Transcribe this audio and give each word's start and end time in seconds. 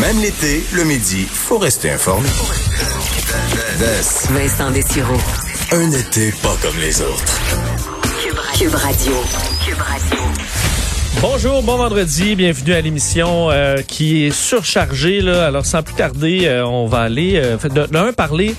Même 0.00 0.20
l'été, 0.20 0.62
le 0.74 0.84
midi, 0.84 1.24
faut 1.24 1.56
rester 1.56 1.90
informé. 1.90 2.28
Vincent 4.30 4.70
Dessureau. 4.70 5.16
Un 5.72 5.90
été 5.90 6.32
pas 6.42 6.54
comme 6.60 6.78
les 6.78 7.00
autres. 7.00 7.40
Cube 8.58 8.74
Radio. 8.74 9.12
Cube 9.64 9.80
Radio. 9.80 10.18
Bonjour, 11.22 11.62
bon 11.62 11.78
vendredi, 11.78 12.36
bienvenue 12.36 12.74
à 12.74 12.82
l'émission 12.82 13.50
euh, 13.50 13.76
qui 13.76 14.26
est 14.26 14.30
surchargée. 14.30 15.22
Là. 15.22 15.46
Alors 15.46 15.64
sans 15.64 15.82
plus 15.82 15.94
tarder, 15.94 16.42
euh, 16.44 16.66
on 16.66 16.86
va 16.86 17.00
aller 17.00 17.36
euh, 17.36 17.56
de, 17.56 17.86
de 17.86 17.96
un 17.96 18.12
parler 18.12 18.54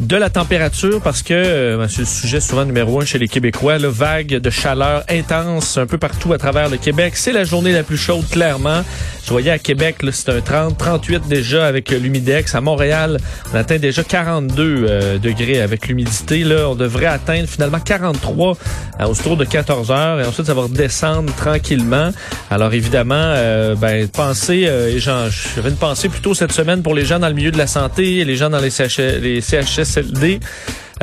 de 0.00 0.16
la 0.16 0.30
température 0.30 1.00
parce 1.00 1.22
que 1.22 1.34
euh, 1.34 1.88
c'est 1.88 2.00
le 2.00 2.06
sujet 2.06 2.40
souvent 2.40 2.64
numéro 2.64 3.00
un 3.00 3.04
chez 3.04 3.18
les 3.18 3.28
Québécois, 3.28 3.78
le 3.78 3.88
vague 3.88 4.28
de 4.38 4.50
chaleur 4.50 5.04
intense 5.08 5.78
un 5.78 5.86
peu 5.86 5.98
partout 5.98 6.32
à 6.32 6.38
travers 6.38 6.68
le 6.68 6.76
Québec. 6.76 7.14
C'est 7.16 7.32
la 7.32 7.44
journée 7.44 7.72
la 7.72 7.82
plus 7.82 7.96
chaude, 7.96 8.28
clairement. 8.28 8.82
Je 9.24 9.30
voyais 9.30 9.50
à 9.50 9.58
Québec, 9.58 9.96
c'est 10.12 10.28
un 10.30 10.40
30, 10.40 10.76
38 10.76 11.28
déjà 11.28 11.66
avec 11.66 11.90
l'humidex. 11.90 12.54
À 12.54 12.60
Montréal, 12.60 13.18
on 13.52 13.56
atteint 13.56 13.78
déjà 13.78 14.02
42 14.02 14.86
euh, 14.88 15.18
degrés 15.18 15.60
avec 15.60 15.88
l'humidité. 15.88 16.44
Là, 16.44 16.68
on 16.68 16.74
devrait 16.74 17.06
atteindre 17.06 17.48
finalement 17.48 17.80
43 17.80 18.56
euh, 19.00 19.04
autour 19.06 19.36
de 19.36 19.44
14 19.44 19.90
heures 19.90 20.20
et 20.20 20.26
ensuite 20.26 20.46
ça 20.46 20.54
va 20.54 20.62
redescendre 20.62 21.34
tranquillement. 21.34 22.10
Alors 22.50 22.72
évidemment, 22.74 23.14
euh, 23.16 23.74
ben 23.74 24.06
pensez, 24.08 24.66
euh, 24.66 24.90
et 24.94 24.98
j'avais 24.98 25.70
une 25.70 25.76
pensée 25.76 26.08
plutôt 26.08 26.34
cette 26.34 26.52
semaine 26.52 26.82
pour 26.82 26.94
les 26.94 27.04
gens 27.04 27.18
dans 27.18 27.28
le 27.28 27.34
milieu 27.34 27.50
de 27.50 27.58
la 27.58 27.66
santé 27.66 28.18
et 28.18 28.24
les 28.24 28.36
gens 28.36 28.50
dans 28.50 28.60
les, 28.60 28.70
CH, 28.70 28.98
les 28.98 29.40
CHSLD. 29.84 30.42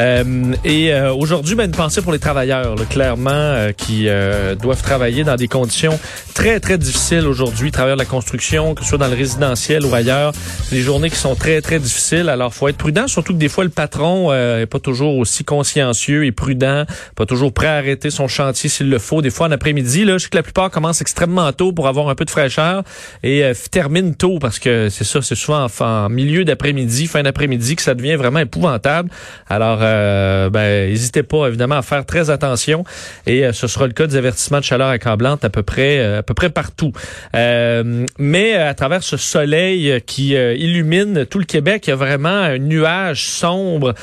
Euh, 0.01 0.53
et 0.65 0.93
euh, 0.93 1.13
aujourd'hui, 1.13 1.53
ben, 1.55 1.65
une 1.65 1.75
pensée 1.75 2.01
pour 2.01 2.11
les 2.11 2.19
travailleurs, 2.19 2.75
là, 2.75 2.85
clairement, 2.89 3.29
euh, 3.31 3.71
qui 3.71 4.07
euh, 4.07 4.55
doivent 4.55 4.81
travailler 4.81 5.23
dans 5.23 5.35
des 5.35 5.47
conditions 5.47 5.99
très, 6.33 6.59
très 6.59 6.79
difficiles 6.79 7.27
aujourd'hui. 7.27 7.71
Travailleurs 7.71 7.97
de 7.97 8.01
la 8.01 8.07
construction, 8.07 8.73
que 8.73 8.81
ce 8.81 8.89
soit 8.89 8.97
dans 8.97 9.07
le 9.07 9.15
résidentiel 9.15 9.85
ou 9.85 9.93
ailleurs, 9.93 10.31
des 10.71 10.81
journées 10.81 11.11
qui 11.11 11.17
sont 11.17 11.35
très, 11.35 11.61
très 11.61 11.79
difficiles. 11.79 12.29
Alors, 12.29 12.53
faut 12.53 12.67
être 12.67 12.77
prudent, 12.77 13.07
surtout 13.07 13.33
que 13.33 13.37
des 13.37 13.49
fois, 13.49 13.63
le 13.63 13.69
patron 13.69 14.33
est 14.33 14.65
pas 14.65 14.79
toujours 14.79 15.17
aussi 15.17 15.43
consciencieux 15.43 16.25
et 16.25 16.31
prudent, 16.31 16.85
pas 17.15 17.25
toujours 17.25 17.53
prêt 17.53 17.67
à 17.67 17.75
arrêter 17.75 18.09
son 18.09 18.27
chantier 18.27 18.69
s'il 18.69 18.89
le 18.89 18.97
faut. 18.97 19.21
Des 19.21 19.29
fois, 19.29 19.47
en 19.47 19.51
après-midi, 19.51 20.05
là, 20.05 20.17
je 20.17 20.23
sais 20.23 20.29
que 20.29 20.37
la 20.37 20.43
plupart 20.43 20.71
commencent 20.71 21.01
extrêmement 21.01 21.51
tôt 21.53 21.73
pour 21.73 21.87
avoir 21.87 22.09
un 22.09 22.15
peu 22.15 22.25
de 22.25 22.31
fraîcheur 22.31 22.83
et 23.23 23.51
terminent 23.69 24.13
tôt 24.13 24.39
parce 24.39 24.57
que 24.57 24.89
c'est 24.89 25.03
ça, 25.03 25.21
c'est 25.21 25.35
souvent 25.35 25.65
en, 25.65 25.85
en 25.85 26.09
milieu 26.09 26.43
d'après-midi, 26.43 27.07
fin 27.07 27.23
d'après-midi 27.23 27.75
que 27.75 27.81
ça 27.81 27.93
devient 27.93 28.15
vraiment 28.15 28.39
épouvantable. 28.39 29.09
Alors, 29.49 29.79
euh, 29.91 30.49
ben, 30.49 30.89
n'hésitez 30.89 31.23
pas 31.23 31.47
évidemment 31.47 31.75
à 31.75 31.81
faire 31.81 32.05
très 32.05 32.29
attention. 32.29 32.83
Et 33.25 33.45
euh, 33.45 33.53
ce 33.53 33.67
sera 33.67 33.87
le 33.87 33.93
cas 33.93 34.07
des 34.07 34.15
avertissements 34.15 34.59
de 34.59 34.63
chaleur 34.63 34.89
accablante 34.89 35.43
à 35.45 35.49
peu 35.49 35.63
près 35.63 35.99
euh, 35.99 36.19
à 36.19 36.23
peu 36.23 36.33
près 36.33 36.49
partout. 36.49 36.91
Euh, 37.35 38.05
mais 38.17 38.55
à 38.55 38.73
travers 38.73 39.03
ce 39.03 39.17
soleil 39.17 40.01
qui 40.05 40.31
illumine 40.31 41.25
tout 41.25 41.39
le 41.39 41.45
Québec, 41.45 41.87
il 41.87 41.91
y 41.91 41.93
a 41.93 41.95
vraiment 41.95 42.29
un 42.29 42.57
nuage 42.57 43.25
sombre. 43.25 43.93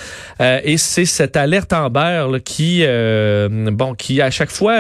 Et 0.41 0.77
c'est 0.77 1.05
cette 1.05 1.37
alerte 1.37 1.73
Amber 1.73 2.27
là, 2.31 2.39
qui 2.41 2.85
bon 3.73 3.95
qui 3.95 4.21
à 4.21 4.31
chaque 4.31 4.51
fois 4.51 4.79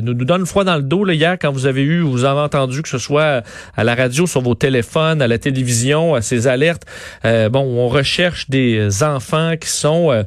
nous, 0.00 0.14
nous 0.14 0.24
donne 0.24 0.46
froid 0.46 0.64
dans 0.64 0.76
le 0.76 0.82
dos. 0.82 1.04
Là, 1.04 1.14
hier 1.14 1.36
quand 1.40 1.52
vous 1.52 1.66
avez 1.66 1.82
eu 1.82 2.00
vous 2.00 2.24
avez 2.24 2.40
entendu 2.40 2.82
que 2.82 2.88
ce 2.88 2.98
soit 2.98 3.42
à 3.76 3.84
la 3.84 3.94
radio 3.94 4.26
sur 4.26 4.40
vos 4.40 4.54
téléphones, 4.54 5.22
à 5.22 5.28
la 5.28 5.38
télévision, 5.38 6.14
à 6.14 6.22
ces 6.22 6.46
alertes 6.46 6.84
bon 7.24 7.60
on 7.60 7.88
recherche 7.88 8.48
des 8.50 9.02
enfants 9.02 9.54
qui 9.60 9.68
sont 9.68 10.24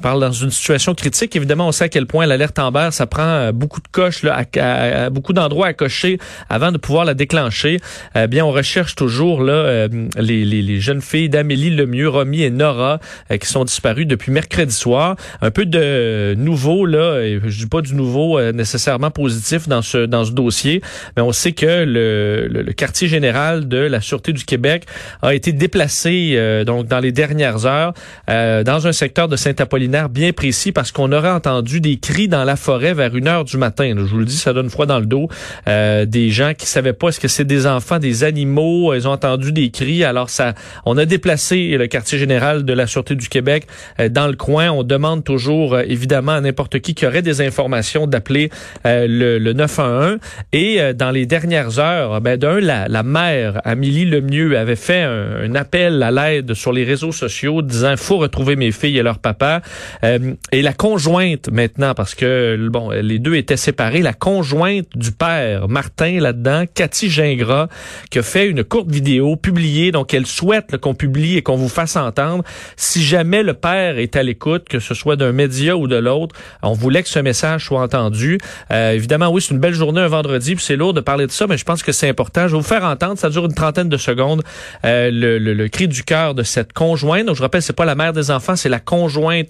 parle 0.00 0.20
dans 0.20 0.32
une 0.32 0.50
situation 0.50 0.94
critique. 0.94 1.36
Évidemment, 1.36 1.68
on 1.68 1.72
sait 1.72 1.84
à 1.84 1.88
quel 1.88 2.06
point 2.06 2.26
l'alerte 2.26 2.58
Amber, 2.58 2.88
ça 2.90 3.06
prend 3.06 3.22
euh, 3.22 3.52
beaucoup 3.52 3.80
de 3.80 3.88
coches, 3.88 4.22
là, 4.22 4.44
à, 4.56 5.04
à, 5.04 5.10
beaucoup 5.10 5.32
d'endroits 5.32 5.68
à 5.68 5.72
cocher 5.72 6.18
avant 6.48 6.72
de 6.72 6.78
pouvoir 6.78 7.04
la 7.04 7.14
déclencher. 7.14 7.78
Eh 8.16 8.26
bien, 8.26 8.44
on 8.44 8.50
recherche 8.50 8.94
toujours 8.94 9.42
là 9.42 9.52
euh, 9.52 9.88
les, 10.16 10.44
les, 10.44 10.62
les, 10.62 10.80
jeunes 10.80 11.02
filles 11.02 11.28
d'Amélie 11.28 11.70
Lemieux, 11.70 12.08
Romy 12.08 12.42
et 12.42 12.50
Nora 12.50 12.98
euh, 13.30 13.36
qui 13.36 13.46
sont 13.46 13.64
disparues 13.64 14.06
depuis 14.06 14.32
mercredi 14.32 14.74
soir. 14.74 15.16
Un 15.40 15.50
peu 15.50 15.66
de 15.66 16.34
nouveau 16.36 16.86
là, 16.86 17.22
je 17.44 17.58
dis 17.58 17.66
pas 17.66 17.82
du 17.82 17.94
nouveau 17.94 18.40
nécessairement 18.52 19.10
positif 19.10 19.68
dans 19.68 19.82
ce 19.82 20.06
dans 20.06 20.24
ce 20.24 20.32
dossier, 20.32 20.80
mais 21.16 21.22
on 21.22 21.32
sait 21.32 21.52
que 21.52 21.66
le, 21.66 22.48
le, 22.48 22.62
le 22.62 22.72
quartier 22.72 23.08
général 23.08 23.68
de 23.68 23.76
la 23.76 24.00
sûreté 24.00 24.32
du 24.32 24.44
Québec 24.44 24.86
a 25.22 25.34
été 25.34 25.52
déplacé 25.52 26.64
donc 26.66 26.86
dans 26.86 27.00
les 27.00 27.12
dernières 27.12 27.66
heures 27.66 27.92
dans 28.28 28.86
un 28.86 28.92
secteur 28.92 29.28
de 29.28 29.36
Saint-Apollinaire 29.36 29.89
bien 30.08 30.32
précis 30.32 30.72
parce 30.72 30.92
qu'on 30.92 31.12
aurait 31.12 31.30
entendu 31.30 31.80
des 31.80 31.98
cris 31.98 32.28
dans 32.28 32.44
la 32.44 32.56
forêt 32.56 32.94
vers 32.94 33.14
une 33.16 33.28
heure 33.28 33.44
du 33.44 33.56
matin. 33.56 33.94
Je 33.96 34.02
vous 34.02 34.18
le 34.18 34.24
dis, 34.24 34.36
ça 34.36 34.52
donne 34.52 34.70
froid 34.70 34.86
dans 34.86 34.98
le 34.98 35.06
dos. 35.06 35.28
Euh, 35.68 36.06
des 36.06 36.30
gens 36.30 36.52
qui 36.56 36.66
savaient 36.66 36.92
pas 36.92 37.08
est-ce 37.08 37.20
que 37.20 37.28
c'est 37.28 37.44
des 37.44 37.66
enfants, 37.66 37.98
des 37.98 38.24
animaux. 38.24 38.94
Ils 38.94 39.08
ont 39.08 39.12
entendu 39.12 39.52
des 39.52 39.70
cris. 39.70 40.04
Alors 40.04 40.30
ça, 40.30 40.54
on 40.86 40.96
a 40.98 41.04
déplacé 41.04 41.76
le 41.76 41.86
quartier 41.86 42.18
général 42.18 42.64
de 42.64 42.72
la 42.72 42.86
sûreté 42.86 43.14
du 43.14 43.28
Québec 43.28 43.66
euh, 43.98 44.08
dans 44.08 44.26
le 44.26 44.34
coin. 44.34 44.70
On 44.70 44.82
demande 44.82 45.24
toujours 45.24 45.74
euh, 45.74 45.82
évidemment 45.86 46.32
à 46.32 46.40
n'importe 46.40 46.80
qui 46.80 46.94
qui 46.94 47.06
aurait 47.06 47.22
des 47.22 47.40
informations 47.40 48.06
d'appeler 48.06 48.50
le, 48.84 49.38
le, 49.38 49.52
911. 49.52 50.18
Et 50.52 50.80
dans 50.94 51.10
les 51.10 51.26
dernières 51.26 51.78
heures, 51.78 52.20
ben 52.20 52.36
d'un 52.36 52.60
la, 52.60 52.88
la 52.88 53.02
mère 53.02 53.60
Amélie 53.64 54.04
Lemieux 54.04 54.58
avait 54.58 54.76
fait 54.76 55.02
un, 55.02 55.44
un 55.44 55.54
appel 55.54 56.02
à 56.02 56.10
l'aide 56.10 56.54
sur 56.54 56.72
les 56.72 56.84
réseaux 56.84 57.12
sociaux 57.12 57.62
disant 57.62 57.94
faut 57.96 58.18
retrouver 58.18 58.56
mes 58.56 58.72
filles 58.72 58.98
et 58.98 59.02
leur 59.02 59.18
papa. 59.18 59.62
Euh, 60.04 60.34
et 60.52 60.62
la 60.62 60.72
conjointe 60.72 61.50
maintenant, 61.50 61.94
parce 61.94 62.14
que 62.14 62.68
bon, 62.70 62.90
les 62.90 63.18
deux 63.18 63.34
étaient 63.34 63.56
séparés, 63.56 64.00
la 64.00 64.12
conjointe 64.12 64.86
du 64.94 65.12
père, 65.12 65.68
Martin 65.68 66.20
là-dedans, 66.20 66.64
Cathy 66.74 67.10
Gingras, 67.10 67.68
qui 68.10 68.18
a 68.18 68.22
fait 68.22 68.46
une 68.46 68.64
courte 68.64 68.90
vidéo 68.90 69.36
publiée, 69.36 69.92
donc 69.92 70.14
elle 70.14 70.26
souhaite 70.26 70.76
qu'on 70.78 70.94
publie 70.94 71.36
et 71.36 71.42
qu'on 71.42 71.56
vous 71.56 71.68
fasse 71.68 71.96
entendre. 71.96 72.44
Si 72.76 73.02
jamais 73.02 73.42
le 73.42 73.54
père 73.54 73.98
est 73.98 74.16
à 74.16 74.22
l'écoute, 74.22 74.68
que 74.68 74.78
ce 74.78 74.94
soit 74.94 75.16
d'un 75.16 75.32
média 75.32 75.76
ou 75.76 75.86
de 75.86 75.96
l'autre, 75.96 76.34
on 76.62 76.72
voulait 76.72 77.02
que 77.02 77.08
ce 77.08 77.18
message 77.18 77.66
soit 77.66 77.82
entendu. 77.82 78.38
Euh, 78.72 78.92
évidemment, 78.92 79.28
oui, 79.28 79.40
c'est 79.40 79.54
une 79.54 79.60
belle 79.60 79.74
journée 79.74 80.00
un 80.00 80.08
vendredi, 80.08 80.54
puis 80.54 80.64
c'est 80.64 80.76
lourd 80.76 80.94
de 80.94 81.00
parler 81.00 81.26
de 81.26 81.32
ça, 81.32 81.46
mais 81.46 81.56
je 81.56 81.64
pense 81.64 81.82
que 81.82 81.92
c'est 81.92 82.08
important. 82.08 82.48
Je 82.48 82.52
vais 82.52 82.60
vous 82.60 82.66
faire 82.66 82.84
entendre, 82.84 83.18
ça 83.18 83.30
dure 83.30 83.44
une 83.44 83.54
trentaine 83.54 83.88
de 83.88 83.96
secondes, 83.96 84.42
euh, 84.84 85.10
le, 85.10 85.38
le, 85.38 85.54
le, 85.54 85.68
cri 85.68 85.88
du 85.88 86.02
cœur 86.02 86.34
de 86.34 86.42
cette 86.42 86.72
conjointe. 86.72 87.26
Donc, 87.26 87.36
je 87.36 87.42
rappelle, 87.42 87.62
c'est 87.62 87.76
pas 87.76 87.84
la 87.84 87.94
mère 87.94 88.12
des 88.12 88.30
enfants, 88.30 88.56
c'est 88.56 88.68
la 88.68 88.80
conjointe 88.80 89.48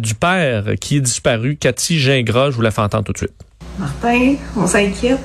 du 0.00 0.14
père 0.14 0.64
qui 0.80 0.96
est 0.96 1.00
disparu, 1.00 1.56
Cathy 1.56 1.98
Gingras. 1.98 2.50
Je 2.50 2.56
vous 2.56 2.62
la 2.62 2.70
fais 2.70 2.82
entendre 2.82 3.04
tout 3.04 3.12
de 3.12 3.18
suite. 3.18 3.34
Martin, 3.78 4.34
on 4.56 4.66
s'inquiète. 4.66 5.20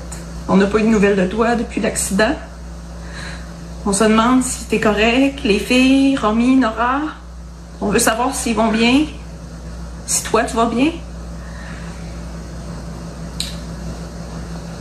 On 0.47 0.57
n'a 0.57 0.67
pas 0.67 0.79
eu 0.79 0.83
de 0.83 0.88
nouvelles 0.88 1.17
de 1.17 1.25
toi 1.25 1.56
depuis 1.56 1.81
l'accident. 1.81 2.35
On 3.85 3.94
se 3.94 4.03
demande 4.03 4.44
si 4.44 4.66
t'es 4.66 4.79
correct, 4.79 5.41
les 5.44 5.59
filles, 5.59 6.17
Romy, 6.17 6.56
Nora. 6.56 7.01
On 7.81 7.89
veut 7.89 8.00
savoir 8.00 8.33
s'ils 8.33 8.56
vont 8.56 8.72
bien. 8.72 9.06
Si 10.07 10.23
toi, 10.23 10.44
tu 10.44 10.56
vas 10.56 10.66
bien. 10.66 10.91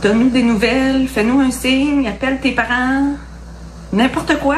Donne-nous 0.01 0.29
des 0.29 0.43
nouvelles, 0.43 1.07
fais-nous 1.07 1.39
un 1.39 1.51
signe, 1.51 2.07
appelle 2.07 2.39
tes 2.39 2.51
parents. 2.51 3.15
N'importe 3.91 4.39
quoi. 4.39 4.57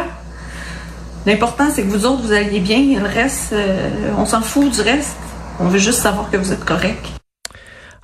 L'important, 1.28 1.66
c'est 1.70 1.84
que 1.84 1.90
vous 1.90 2.06
autres, 2.06 2.22
vous 2.22 2.32
alliez 2.32 2.62
bien. 2.62 3.02
Le 3.02 3.06
reste, 3.06 3.52
euh, 3.52 3.90
on 4.18 4.26
s'en 4.26 4.42
fout 4.42 4.72
du 4.72 4.80
reste. 4.80 5.18
On 5.60 5.66
veut 5.66 5.78
juste 5.78 6.00
savoir 6.00 6.32
que 6.32 6.38
vous 6.38 6.54
êtes 6.54 6.64
correct. 6.64 7.17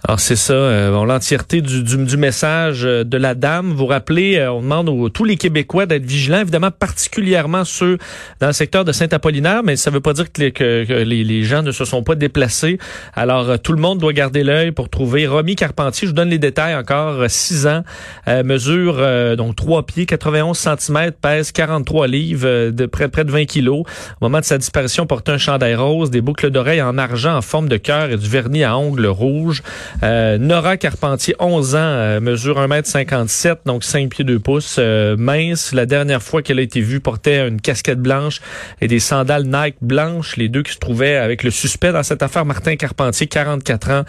Alors 0.06 0.20
c'est 0.20 0.36
ça, 0.36 0.52
euh, 0.52 1.06
l'entièreté 1.06 1.62
du, 1.62 1.82
du, 1.82 1.96
du, 1.96 2.18
message 2.18 2.84
euh, 2.84 3.06
de 3.06 3.16
la 3.16 3.36
dame. 3.36 3.72
Vous 3.72 3.86
rappelez, 3.86 4.36
euh, 4.36 4.52
on 4.52 4.62
demande 4.62 4.90
à 4.90 5.10
tous 5.10 5.24
les 5.24 5.38
Québécois 5.38 5.86
d'être 5.86 6.04
vigilants, 6.04 6.42
évidemment 6.42 6.72
particulièrement 6.72 7.64
ceux 7.64 7.98
dans 8.42 8.48
le 8.48 8.54
secteur 8.54 8.84
de 8.84 8.92
Saint-Apollinaire, 8.92 9.64
mais 9.64 9.78
ça 9.78 9.92
ne 9.92 9.96
veut 9.96 10.02
pas 10.02 10.12
dire 10.12 10.30
que, 10.30 10.42
les, 10.42 10.52
que, 10.52 11.04
les, 11.06 11.24
les, 11.24 11.44
gens 11.44 11.62
ne 11.62 11.72
se 11.72 11.86
sont 11.86 12.04
pas 12.04 12.16
déplacés. 12.16 12.80
Alors 13.16 13.50
euh, 13.50 13.56
tout 13.56 13.72
le 13.72 13.80
monde 13.80 14.00
doit 14.00 14.12
garder 14.12 14.44
l'œil 14.44 14.74
pour 14.74 14.90
trouver 14.90 15.26
Romy 15.26 15.56
Carpentier. 15.56 16.06
Je 16.06 16.12
vous 16.12 16.18
donne 16.18 16.32
les 16.32 16.38
détails 16.38 16.76
encore. 16.76 17.24
6 17.26 17.68
ans, 17.68 17.84
mesure 18.44 18.98
donc 19.38 19.56
3 19.56 19.86
pieds, 19.86 20.06
91 20.06 20.58
cm, 20.58 21.12
pèse 21.14 21.54
43 21.54 22.08
livres, 22.08 22.72
de 22.72 22.86
près, 22.88 23.08
près 23.08 23.24
de 23.24 23.32
20 23.32 23.46
kilos. 23.46 23.84
Au 24.20 24.26
moment 24.26 24.42
de 24.42 24.46
sa 24.46 24.58
disparition, 24.58 25.06
portait 25.06 25.32
un 25.32 25.38
chandail 25.38 25.76
rose, 25.76 26.12
des 26.12 26.20
boucles 26.20 26.50
d'oreilles 26.50 26.82
en 26.82 26.98
argent 26.98 27.38
en 27.38 27.42
forme 27.42 27.70
de 27.70 27.78
cœur 27.78 28.10
et 28.10 28.18
du 28.18 28.28
vernis 28.28 28.66
à 28.66 28.78
ongles 28.78 29.08
rouges. 29.08 29.64
Euh, 30.02 30.38
Nora 30.38 30.78
Carpentier, 30.78 31.36
11 31.40 31.76
ans, 31.76 31.80
euh, 31.80 32.20
mesure 32.20 32.60
1m57, 32.60 33.58
donc 33.66 33.84
5 33.84 34.10
pieds 34.10 34.26
2 34.26 34.40
pouces, 34.40 34.78
euh, 34.80 35.16
mince. 35.18 35.74
La 35.74 35.86
dernière 35.86 36.24
fois 36.24 36.42
qu'elle 36.42 36.60
a 36.60 36.62
été 36.62 36.82
vue, 36.82 37.00
portait 37.00 37.48
une 37.48 37.62
casquette 37.62 38.00
blanche 38.00 38.42
et 38.82 38.88
des 38.88 39.00
sandales 39.00 39.46
Nike 39.46 39.76
blanches, 39.82 40.38
les 40.38 40.50
deux 40.50 40.64
qui 40.64 40.74
se 40.74 40.80
trouvaient 40.80 41.18
avec 41.18 41.44
le 41.44 41.52
suspect 41.52 41.92
dans 41.92 42.04
cette 42.04 42.24
affaire, 42.24 42.46
Martin 42.46 42.76
Carpentier, 42.76 43.28
44 43.28 43.92
ans, 43.92 44.04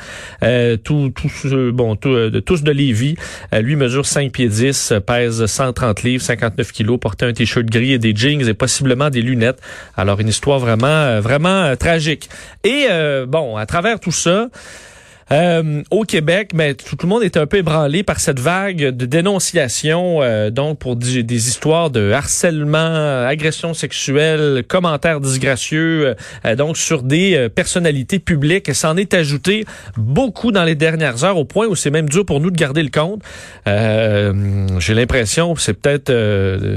tout, 0.82 1.12
tout, 1.14 1.72
bon, 1.72 1.96
tout, 1.96 2.14
de, 2.14 2.40
tous 2.40 2.62
de 2.62 2.72
Lévis. 2.72 3.16
lui 3.52 3.76
mesure 3.76 4.06
5 4.06 4.32
pieds 4.32 4.48
10, 4.48 4.94
pèse 5.06 5.44
130 5.44 6.02
livres, 6.02 6.22
59 6.22 6.72
kilos, 6.72 6.98
portait 6.98 7.26
un 7.26 7.32
t-shirt 7.32 7.66
gris 7.66 7.92
et 7.92 7.98
des 7.98 8.14
jeans 8.14 8.46
et 8.48 8.54
possiblement 8.54 9.10
des 9.10 9.22
lunettes. 9.22 9.60
Alors, 9.96 10.20
une 10.20 10.28
histoire 10.28 10.58
vraiment, 10.58 11.20
vraiment 11.20 11.76
tragique. 11.76 12.28
Et, 12.64 12.86
bon, 13.26 13.56
à 13.56 13.66
travers 13.66 14.00
tout 14.00 14.12
ça, 14.12 14.48
euh, 15.32 15.82
au 15.90 16.04
Québec, 16.04 16.50
mais 16.54 16.74
tout, 16.74 16.96
le 17.02 17.08
monde 17.08 17.22
est 17.22 17.36
un 17.36 17.46
peu 17.46 17.58
ébranlé 17.58 18.02
par 18.02 18.20
cette 18.20 18.40
vague 18.40 18.90
de 18.90 19.06
dénonciation, 19.06 20.22
euh, 20.22 20.50
donc 20.50 20.78
pour 20.78 20.96
des, 20.96 21.48
histoires 21.48 21.90
de 21.90 22.12
harcèlement, 22.12 23.24
agression 23.26 23.74
sexuelle, 23.74 24.64
commentaires 24.66 25.20
disgracieux, 25.20 26.14
euh, 26.44 26.56
donc 26.56 26.76
sur 26.76 27.02
des 27.02 27.48
personnalités 27.54 28.18
publiques. 28.18 28.72
S'en 28.74 28.96
est 28.96 29.14
ajouté 29.14 29.64
beaucoup 29.96 30.52
dans 30.52 30.64
les 30.64 30.74
dernières 30.74 31.24
heures, 31.24 31.38
au 31.38 31.44
point 31.44 31.66
où 31.66 31.76
c'est 31.76 31.90
même 31.90 32.08
dur 32.08 32.26
pour 32.26 32.40
nous 32.40 32.50
de 32.50 32.56
garder 32.56 32.82
le 32.82 32.90
compte. 32.90 33.22
J'ai 33.66 34.94
l'impression, 34.94 35.54
c'est 35.56 35.74
peut-être 35.74 36.12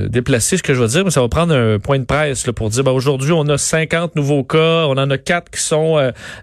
déplacé 0.08 0.58
ce 0.58 0.64
que 0.64 0.74
je 0.74 0.82
veux 0.82 0.88
dire, 0.88 1.04
mais 1.06 1.12
ça 1.12 1.22
va 1.22 1.28
prendre 1.28 1.56
un 1.56 1.80
point 1.80 2.00
de 2.00 2.06
presse 2.06 2.48
là, 2.48 2.54
pour 2.54 2.70
dire, 2.70 2.84
ben, 2.84 2.92
aujourd'hui, 2.92 3.32
on 3.32 3.48
a 3.50 3.58
50 3.58 4.16
nouveaux 4.16 4.44
cas, 4.44 4.86
on 4.88 4.98
en 4.98 5.10
a 5.10 5.18
quatre 5.18 5.50
qui 5.52 5.62
sont 5.62 5.98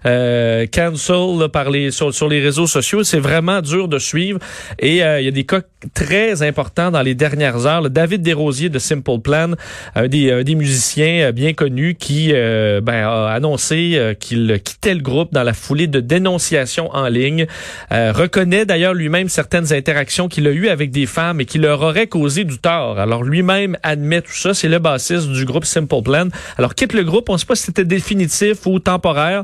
euh, 0.05 0.65
cancel 0.71 1.49
par 1.51 1.69
les 1.69 1.91
sur, 1.95 2.27
les 2.27 2.41
réseaux 2.41 2.67
sociaux. 2.67 3.03
C'est 3.03 3.19
vraiment 3.19 3.61
dur 3.61 3.87
de 3.87 3.99
suivre. 3.99 4.39
Et 4.79 5.03
euh, 5.03 5.21
il 5.21 5.25
y 5.25 5.27
a 5.27 5.31
des 5.31 5.45
cas 5.45 5.61
très 5.93 6.43
importants 6.43 6.91
dans 6.91 7.01
les 7.01 7.15
dernières 7.15 7.65
heures. 7.65 7.89
David 7.89 8.21
Desrosiers 8.21 8.69
de 8.69 8.79
Simple 8.79 9.19
Plan, 9.19 9.51
un 9.95 10.07
des, 10.07 10.55
musiciens 10.55 11.27
euh, 11.27 11.31
bien 11.31 11.53
connus 11.53 11.95
qui 11.95 12.31
euh, 12.33 12.81
ben, 12.81 13.07
a 13.07 13.31
annoncé 13.31 14.15
qu'il 14.19 14.59
quittait 14.63 14.93
le 14.93 15.01
groupe 15.01 15.33
dans 15.33 15.43
la 15.43 15.53
foulée 15.53 15.87
de 15.87 15.99
dénonciations 15.99 16.89
en 16.93 17.07
ligne. 17.07 17.45
reconnaît 17.91 18.65
d'ailleurs 18.65 18.93
lui-même 18.93 19.29
certaines 19.29 19.73
interactions 19.73 20.27
qu'il 20.27 20.47
a 20.47 20.51
eues 20.51 20.69
avec 20.69 20.91
des 20.91 21.05
femmes 21.05 21.41
et 21.41 21.45
qui 21.45 21.57
leur 21.57 21.81
auraient 21.81 22.07
causé 22.07 22.43
du 22.43 22.57
tort. 22.57 22.99
Alors 22.99 23.23
lui-même 23.23 23.77
admet 23.83 24.21
tout 24.21 24.33
ça. 24.33 24.53
C'est 24.53 24.67
le 24.67 24.79
bassiste 24.79 25.27
du 25.29 25.45
groupe 25.45 25.65
Simple 25.65 26.01
Plan. 26.03 26.27
Alors 26.57 26.75
quitte 26.75 26.93
le 26.93 27.03
groupe. 27.03 27.29
On 27.29 27.33
ne 27.33 27.37
sait 27.37 27.45
pas 27.45 27.55
si 27.55 27.63
c'était 27.63 27.85
définitif 27.85 28.65
ou 28.65 28.79
temporaire, 28.79 29.43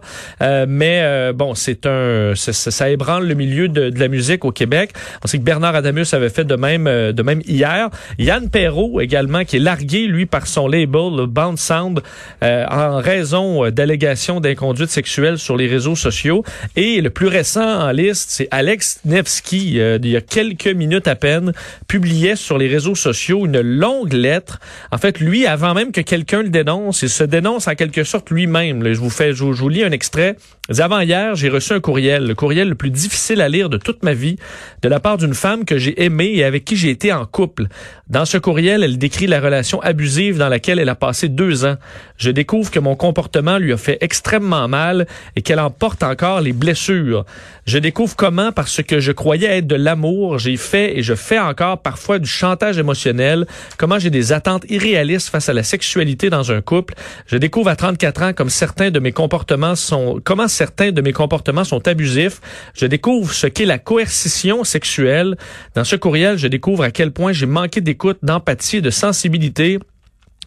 mais 0.68 1.32
bon, 1.34 1.56
c'est 1.56 1.86
un 1.86 2.34
ça, 2.42 2.90
ébranle 2.90 3.28
le 3.28 3.36
milieu 3.36 3.68
de, 3.68 3.92
la 3.96 4.08
musique 4.08 4.46
au 4.46 4.52
Québec. 4.52 4.92
On 5.24 5.28
sait 5.28 5.38
que 5.38 5.44
Bernard 5.44 5.76
Adamus 5.76 6.14
avait 6.14 6.30
fait 6.30 6.44
de 6.44 6.56
même, 6.56 6.88
euh, 6.88 7.12
de 7.12 7.24
même 7.24 7.42
hier. 7.46 7.90
Yann 8.18 8.50
Perrault 8.50 9.02
également, 9.02 9.46
qui 9.46 9.58
est 9.58 9.60
largué, 9.60 10.08
lui, 10.08 10.26
par 10.26 10.48
son 10.48 10.68
label, 10.68 11.16
le 11.16 11.26
Bound 11.26 11.58
Sound, 11.58 12.02
euh, 12.44 12.66
en 12.70 12.98
raison 12.98 13.66
euh, 13.66 13.72
d'allégations 13.72 14.40
d'inconduite 14.40 14.90
sexuelle 14.90 15.38
sur 15.38 15.58
les 15.58 15.68
réseaux 15.68 15.96
sociaux. 15.96 16.44
Et 16.76 17.02
le 17.02 17.10
plus 17.10 17.28
récent 17.28 17.82
en 17.88 17.92
liste, 17.92 18.30
c'est 18.32 18.48
Alex 18.52 19.02
Nevsky, 19.06 19.76
il 19.76 20.08
y 20.08 20.16
a 20.16 20.22
quelques 20.22 20.68
minutes 20.68 21.08
à 21.08 21.16
peine, 21.16 21.54
publiait 21.88 22.36
sur 22.36 22.58
les 22.58 22.68
réseaux 22.68 22.96
sociaux 22.96 23.46
une 23.46 23.62
longue 23.62 24.14
lettre. 24.14 24.60
En 24.92 24.98
fait, 24.98 25.20
lui, 25.20 25.46
avant 25.46 25.74
même 25.74 25.92
que 25.92 26.02
quelqu'un 26.02 26.44
le 26.44 26.50
dénonce, 26.50 27.02
il 27.02 27.10
se 27.10 27.24
dénonce 27.24 27.68
en 27.68 27.76
quelque 27.76 28.04
sorte 28.04 28.30
lui-même. 28.30 28.94
Je 28.94 29.00
vous 29.00 29.10
fais, 29.10 29.34
je 29.34 29.44
vous 29.44 29.70
lis 29.70 29.84
un 29.84 29.92
extrait. 29.92 30.36
Avant 30.80 31.02
hier, 31.02 31.36
j'ai 31.36 31.50
reçu 31.50 31.74
un 31.74 31.80
courriel, 31.80 32.26
le 32.26 32.36
courriel 32.36 32.70
le 32.70 32.76
plus 32.76 32.92
difficile 32.92 33.42
à 33.42 33.50
lire 33.50 33.68
de 33.68 33.78
toute 33.78 34.04
ma 34.04 34.14
vie, 34.14 34.38
de 34.82 34.88
la 34.88 35.00
part 35.00 35.18
d'une 35.18 35.34
femme 35.34 35.66
que 35.66 35.78
j'ai 35.78 36.04
aimée 36.04 36.32
et 36.34 36.44
avec 36.44 36.66
qui 36.66 36.78
j'ai 36.78 36.90
été 36.90 37.12
en 37.12 37.26
couple. 37.26 37.68
Dans 38.10 38.26
ce 38.26 38.38
courriel, 38.38 38.84
elle 38.84 38.98
décrit 38.98 39.28
la 39.28 39.40
relation 39.40 39.82
abusive 39.82 40.38
dans 40.38 40.50
laquelle 40.50 40.80
elle 40.80 40.90
a 40.90 40.96
passé 40.96 41.30
deux 41.30 41.66
ans. 41.66 41.76
Je 42.18 42.30
découvre 42.30 42.70
que 42.70 42.80
mon 42.80 42.96
comportement 42.96 43.58
lui 43.58 43.74
a 43.74 43.78
fait 43.78 43.98
extrêmement 44.02 44.68
mal 44.68 45.08
et 45.36 45.42
qu'elle 45.42 45.60
en 45.60 45.72
porte 45.72 46.04
encore 46.04 46.42
les 46.42 46.54
blessures. 46.54 47.26
Je 47.66 47.78
découvre 47.78 48.16
comment, 48.16 48.52
parce 48.52 48.82
que 48.82 49.00
je 49.00 49.12
croyais 49.12 49.58
être 49.58 49.68
de 49.68 49.76
l'amour, 49.76 50.40
j'ai 50.40 50.58
fait 50.58 50.98
et 50.98 51.04
je 51.04 51.16
fais 51.16 51.40
encore 51.40 51.82
parfois 51.82 52.20
du 52.20 52.28
chantage 52.28 52.78
émotionnel, 52.78 53.48
comment 53.78 53.98
j'ai 53.98 54.10
des 54.10 54.34
attentes 54.34 54.66
irréalistes 54.70 55.30
face 55.30 55.48
à 55.48 55.54
la 55.54 55.64
sexualité 55.64 56.30
dans 56.30 56.52
un 56.52 56.62
couple. 56.62 56.96
Je 57.28 57.38
découvre 57.38 57.70
à 57.70 57.76
34 57.76 58.24
ans 58.24 58.34
comme 58.34 58.50
certains 58.50 58.92
de 58.92 59.00
mes 59.00 59.12
comportements 59.12 59.76
sont, 59.76 60.20
comment 60.24 60.50
certains 60.62 60.92
de 60.92 61.02
mes 61.02 61.12
comportements 61.12 61.64
sont 61.64 61.88
abusifs. 61.88 62.40
Je 62.76 62.86
découvre 62.86 63.34
ce 63.34 63.48
qu'est 63.48 63.66
la 63.66 63.80
coercition 63.80 64.64
sexuelle. 64.64 65.36
Dans 65.74 65.84
ce 65.84 65.96
courriel, 65.96 66.38
je 66.38 66.48
découvre 66.48 66.84
à 66.84 66.92
quel 66.92 67.12
point 67.12 67.32
j'ai 67.32 67.48
manqué 67.48 67.82
d'écoute, 67.82 68.20
d'empathie 68.22 68.78
et 68.78 68.82
de 68.82 68.92
sensibilité 68.92 69.80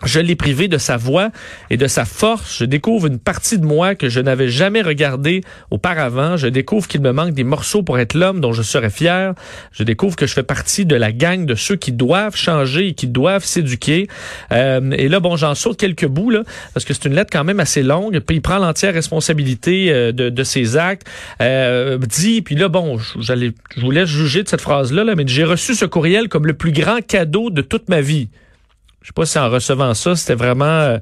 je 0.02 0.20
l'ai 0.20 0.34
privé 0.34 0.68
de 0.68 0.76
sa 0.76 0.96
voix 0.96 1.30
et 1.70 1.76
de 1.76 1.86
sa 1.86 2.04
force. 2.04 2.58
Je 2.58 2.64
découvre 2.64 3.06
une 3.06 3.18
partie 3.18 3.58
de 3.58 3.64
moi 3.64 3.94
que 3.94 4.08
je 4.08 4.20
n'avais 4.20 4.48
jamais 4.48 4.82
regardée 4.82 5.42
auparavant. 5.70 6.36
Je 6.36 6.48
découvre 6.48 6.88
qu'il 6.88 7.00
me 7.00 7.12
manque 7.12 7.32
des 7.32 7.44
morceaux 7.44 7.82
pour 7.82 7.98
être 7.98 8.14
l'homme 8.14 8.40
dont 8.40 8.52
je 8.52 8.62
serais 8.62 8.90
fier. 8.90 9.34
Je 9.72 9.82
découvre 9.84 10.16
que 10.16 10.26
je 10.26 10.34
fais 10.34 10.42
partie 10.42 10.84
de 10.84 10.96
la 10.96 11.12
gang 11.12 11.46
de 11.46 11.54
ceux 11.54 11.76
qui 11.76 11.92
doivent 11.92 12.36
changer 12.36 12.88
et 12.88 12.94
qui 12.94 13.06
doivent 13.06 13.44
s'éduquer. 13.44 14.08
Euh, 14.52 14.90
et 14.90 15.08
là, 15.08 15.20
bon, 15.20 15.36
j'en 15.36 15.54
saute 15.54 15.78
quelques 15.78 16.08
bouts, 16.08 16.30
là, 16.30 16.42
parce 16.74 16.84
que 16.84 16.92
c'est 16.92 17.06
une 17.06 17.14
lettre 17.14 17.30
quand 17.32 17.44
même 17.44 17.60
assez 17.60 17.82
longue. 17.82 18.18
Puis 18.18 18.36
il 18.36 18.42
prend 18.42 18.58
l'entière 18.58 18.92
responsabilité 18.92 19.90
euh, 19.90 20.12
de, 20.12 20.28
de, 20.28 20.44
ses 20.44 20.76
actes. 20.76 21.06
Euh, 21.40 21.98
dit, 21.98 22.42
puis 22.42 22.56
là, 22.56 22.68
bon, 22.68 22.98
j'allais, 23.20 23.52
je 23.76 23.80
vous 23.80 23.90
laisse 23.90 24.08
juger 24.08 24.42
de 24.42 24.48
cette 24.48 24.60
phrase-là, 24.60 25.04
là, 25.04 25.14
mais 25.14 25.24
j'ai 25.26 25.44
reçu 25.44 25.74
ce 25.74 25.84
courriel 25.84 26.28
comme 26.28 26.46
le 26.46 26.54
plus 26.54 26.72
grand 26.72 27.00
cadeau 27.00 27.50
de 27.50 27.62
toute 27.62 27.88
ma 27.88 28.00
vie. 28.00 28.28
Je 29.04 29.08
sais 29.08 29.12
pas 29.14 29.26
si 29.26 29.38
en 29.38 29.50
recevant 29.50 29.92
ça, 29.92 30.16
c'était 30.16 30.34
vraiment 30.34 30.64
euh, 30.64 30.98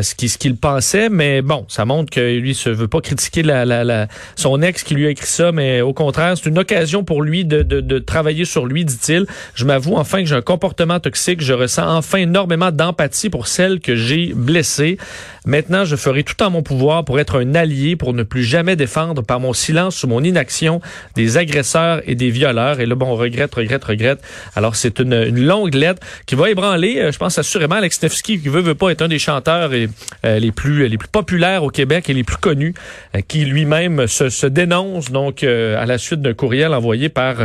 ce 0.00 0.14
qu'il 0.14 0.56
pensait, 0.56 1.10
mais 1.10 1.42
bon, 1.42 1.66
ça 1.68 1.84
montre 1.84 2.10
que 2.10 2.38
lui 2.38 2.54
se 2.54 2.70
veut 2.70 2.88
pas 2.88 3.02
critiquer 3.02 3.42
la, 3.42 3.66
la, 3.66 3.84
la, 3.84 4.08
son 4.36 4.62
ex 4.62 4.82
qui 4.82 4.94
lui 4.94 5.06
a 5.06 5.10
écrit 5.10 5.26
ça, 5.26 5.52
mais 5.52 5.82
au 5.82 5.92
contraire, 5.92 6.34
c'est 6.34 6.48
une 6.48 6.58
occasion 6.58 7.04
pour 7.04 7.20
lui 7.20 7.44
de, 7.44 7.60
de, 7.60 7.82
de 7.82 7.98
travailler 7.98 8.46
sur 8.46 8.64
lui, 8.64 8.86
dit-il. 8.86 9.26
Je 9.54 9.66
m'avoue 9.66 9.96
enfin 9.96 10.20
que 10.20 10.24
j'ai 10.30 10.34
un 10.34 10.40
comportement 10.40 10.98
toxique, 10.98 11.42
je 11.42 11.52
ressens 11.52 11.94
enfin 11.94 12.20
énormément 12.20 12.70
d'empathie 12.72 13.28
pour 13.28 13.46
celle 13.46 13.80
que 13.80 13.96
j'ai 13.96 14.32
blessée. 14.34 14.96
Maintenant, 15.44 15.84
je 15.84 15.96
ferai 15.96 16.22
tout 16.22 16.40
en 16.42 16.48
mon 16.48 16.62
pouvoir 16.62 17.04
pour 17.04 17.20
être 17.20 17.38
un 17.38 17.54
allié, 17.54 17.96
pour 17.96 18.14
ne 18.14 18.22
plus 18.22 18.44
jamais 18.44 18.76
défendre 18.76 19.22
par 19.22 19.40
mon 19.40 19.52
silence 19.52 20.04
ou 20.04 20.06
mon 20.06 20.22
inaction 20.24 20.80
des 21.16 21.36
agresseurs 21.36 22.00
et 22.06 22.14
des 22.14 22.30
violeurs. 22.30 22.80
Et 22.80 22.86
là, 22.86 22.94
bon, 22.94 23.08
on 23.08 23.16
regrette, 23.16 23.54
regrette, 23.54 23.84
regrette. 23.84 24.22
Alors, 24.54 24.74
c'est 24.74 25.00
une, 25.00 25.12
une 25.12 25.44
longue 25.44 25.74
lettre 25.74 26.00
qui 26.24 26.34
va 26.34 26.48
ébranler, 26.48 26.98
euh, 26.98 27.12
je 27.12 27.18
pense, 27.18 27.41
assurément 27.42 27.74
Alex 27.74 28.00
Nevsky, 28.02 28.40
qui 28.40 28.48
veut, 28.48 28.60
veut 28.60 28.76
pas 28.76 28.90
être 28.90 29.02
un 29.02 29.08
des 29.08 29.18
chanteurs 29.18 29.74
et, 29.74 29.88
euh, 30.24 30.38
les 30.38 30.52
plus 30.52 30.88
les 30.88 30.96
plus 30.96 31.08
populaires 31.08 31.64
au 31.64 31.70
Québec 31.70 32.08
et 32.08 32.14
les 32.14 32.22
plus 32.22 32.36
connus, 32.36 32.72
euh, 33.16 33.20
qui 33.26 33.44
lui-même 33.44 34.06
se, 34.06 34.28
se, 34.28 34.46
dénonce 34.46 35.10
donc 35.10 35.42
euh, 35.42 35.82
à 35.82 35.84
la 35.84 35.98
suite 35.98 36.22
d'un 36.22 36.34
courriel 36.34 36.72
envoyé 36.72 37.08
par 37.08 37.36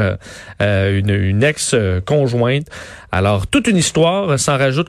une, 0.59 1.09
une 1.09 1.43
ex-conjointe. 1.43 2.67
Alors 3.11 3.47
toute 3.47 3.67
une 3.67 3.77
histoire 3.77 4.37
s'en 4.37 4.57
rajoute 4.57 4.85